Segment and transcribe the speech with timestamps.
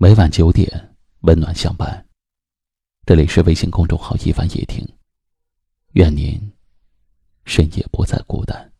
[0.00, 2.06] 每晚九点，温暖相伴。
[3.04, 4.86] 这里是微信公众号“一凡夜听”，
[5.94, 6.40] 愿您
[7.44, 8.70] 深夜不再孤单。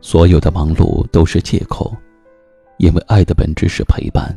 [0.00, 1.94] 所有的忙碌都是借口。
[2.80, 4.34] 因为爱的本质是陪伴，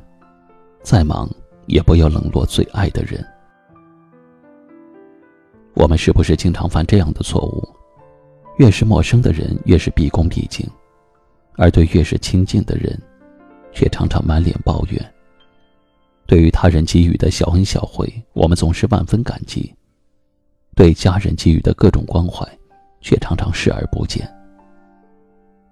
[0.81, 1.29] 再忙
[1.65, 3.25] 也不要冷落最爱的人。
[5.75, 7.65] 我们是不是经常犯这样的错误？
[8.57, 10.67] 越是陌生的人，越是毕恭毕敬；
[11.55, 13.01] 而对越是亲近的人，
[13.71, 15.13] 却常常满脸抱怨。
[16.27, 19.73] 对于他人给予的小恩小惠，我们总是万分感激；
[20.75, 22.45] 对家人给予的各种关怀，
[22.99, 24.29] 却常常视而不见。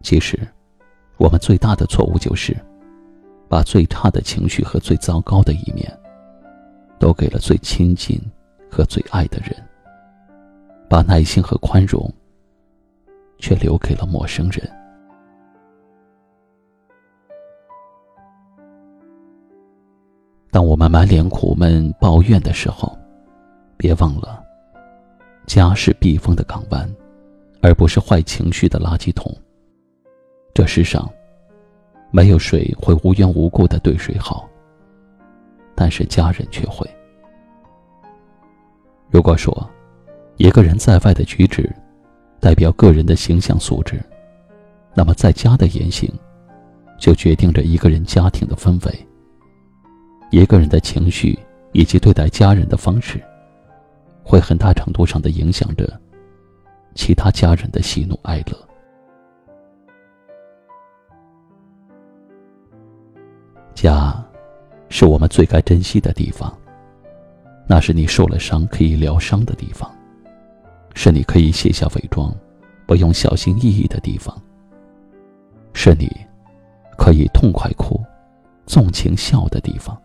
[0.01, 0.40] 其实。
[1.21, 2.57] 我们最大的错误就是，
[3.48, 5.85] 把最差的情绪和最糟糕的一面，
[6.98, 8.20] 都给了最亲近
[8.71, 9.55] 和最爱的人，
[10.90, 12.12] 把耐心和宽容，
[13.37, 14.68] 却留给了陌生人。
[20.49, 22.98] 当我们满脸苦闷抱怨的时候，
[23.77, 24.43] 别忘了，
[25.45, 26.91] 家是避风的港湾，
[27.62, 29.32] 而不是坏情绪的垃圾桶。
[30.54, 31.10] 这世上，
[32.12, 34.48] 没有谁会无缘无故的对谁好，
[35.73, 36.85] 但是家人却会。
[39.09, 39.70] 如果说，
[40.37, 41.73] 一个人在外的举止，
[42.39, 44.01] 代表个人的形象素质，
[44.93, 46.12] 那么在家的言行，
[46.99, 49.07] 就决定着一个人家庭的氛围。
[50.32, 51.37] 一个人的情绪
[51.71, 53.21] 以及对待家人的方式，
[54.23, 55.99] 会很大程度上的影响着
[56.93, 58.70] 其他家人的喜怒哀乐。
[63.82, 64.24] 家，
[64.90, 66.56] 是我们最该珍惜的地方。
[67.66, 69.91] 那是你受了伤可以疗伤的地方，
[70.94, 72.31] 是你可以卸下伪装，
[72.85, 74.39] 不用小心翼翼的地方。
[75.73, 76.07] 是你，
[76.95, 78.00] 可以痛快哭，
[78.67, 80.00] 纵情笑的地方。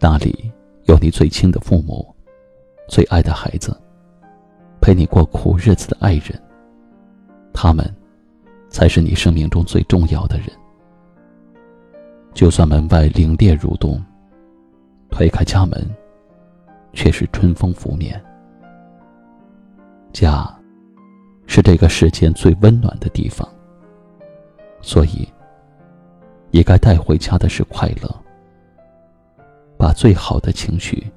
[0.00, 0.50] 那里
[0.86, 2.12] 有你最亲的父母，
[2.88, 3.80] 最爱的孩子，
[4.80, 6.36] 陪你过苦日子的爱人。
[7.52, 7.88] 他们，
[8.68, 10.46] 才是你生命中最重要的人。
[12.40, 14.02] 就算门外凛冽如冬，
[15.10, 15.86] 推开家门，
[16.94, 18.18] 却是春风拂面。
[20.10, 20.50] 家，
[21.46, 23.46] 是这个世间最温暖的地方，
[24.80, 25.28] 所以，
[26.50, 28.08] 也该带回家的是快乐。
[29.76, 31.12] 把最好的情绪，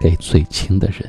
[0.00, 1.08] 给最亲的人。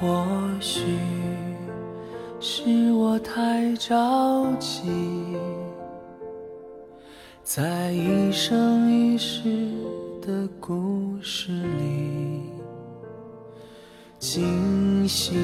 [0.00, 0.24] 或
[0.60, 0.80] 许
[2.40, 4.88] 是我太着急，
[7.44, 9.68] 在一生一世
[10.22, 12.40] 的故事里，
[14.18, 15.36] 精心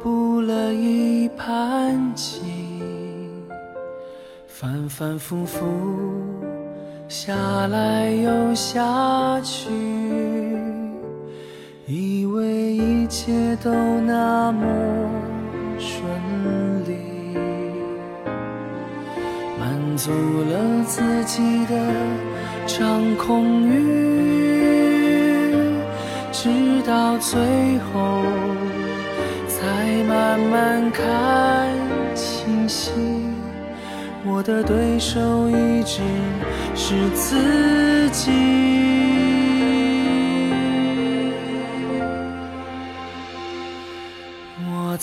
[0.00, 2.42] 布了一盘棋，
[4.46, 5.66] 反反复复
[7.08, 9.68] 下来又下去。
[11.86, 12.63] 以为
[13.14, 13.30] 一切
[13.62, 13.70] 都
[14.00, 14.66] 那么
[15.78, 16.02] 顺
[16.84, 16.96] 利，
[19.56, 21.76] 满足了自己的
[22.66, 23.78] 掌控欲，
[26.32, 26.48] 直
[26.84, 27.38] 到最
[27.78, 28.24] 后
[29.46, 29.62] 才
[30.08, 31.68] 慢慢看
[32.16, 32.90] 清晰，
[34.26, 36.02] 我的对手一直
[36.74, 39.03] 是自己。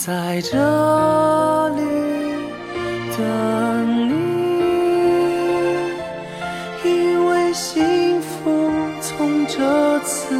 [0.04, 0.58] 在这
[1.76, 1.80] 里
[3.16, 3.22] 等
[4.08, 4.12] 你，
[6.82, 8.68] 因为幸福
[9.00, 10.34] 从这次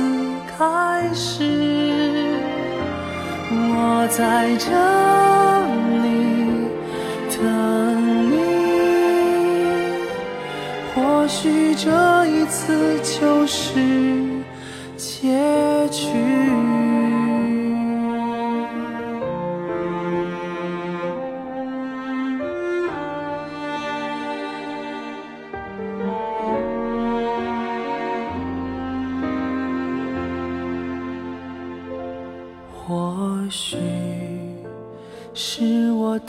[0.58, 1.44] 开始。
[3.52, 4.66] 我在这
[6.02, 6.08] 里
[7.30, 7.40] 等
[8.32, 8.34] 你，
[10.92, 13.78] 或许这一次就是
[14.96, 16.81] 结局。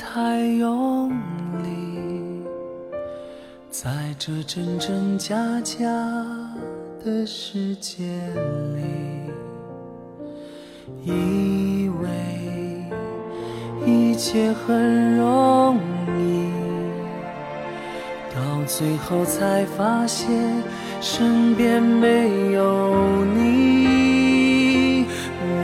[0.06, 1.10] 太用
[1.64, 2.44] 力，
[3.72, 3.90] 在
[4.20, 5.80] 这真真假假
[7.04, 8.04] 的世界
[8.76, 8.84] 里，
[11.04, 12.10] 以为
[13.86, 15.78] 一切很容
[16.20, 16.52] 易，
[18.36, 20.30] 到最后才发现
[21.02, 25.06] 身边没有你。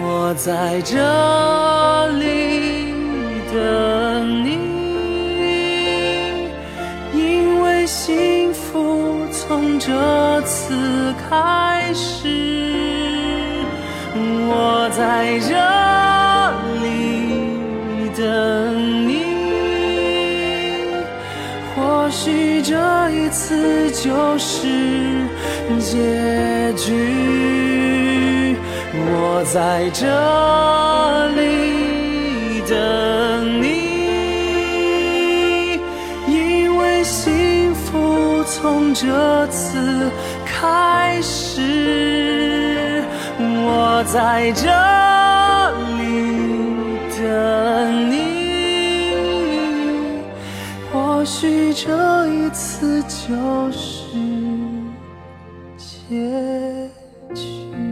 [0.01, 0.97] 我在这
[9.89, 12.27] 这次开始。
[14.15, 15.55] 我在这
[16.83, 16.85] 里
[18.15, 18.21] 等
[19.07, 19.11] 你，
[21.73, 22.75] 或许这
[23.09, 24.67] 一次就是
[25.79, 28.55] 结局。
[28.93, 30.05] 我在这
[31.29, 31.41] 里
[32.69, 32.77] 等
[33.59, 33.78] 你，
[38.51, 40.09] 从这次
[40.43, 43.03] 开始。
[43.41, 44.67] 我在这
[45.97, 46.01] 里
[47.15, 48.15] 等你，
[50.91, 54.17] 或许这一次就是
[55.77, 56.89] 结
[57.35, 57.88] 局。